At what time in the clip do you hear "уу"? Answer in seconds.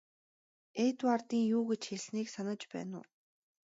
2.99-3.05